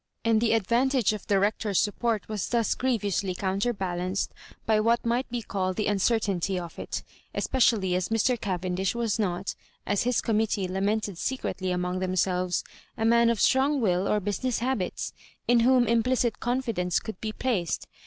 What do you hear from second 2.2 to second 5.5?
was thus grievously counterbal anced by what might be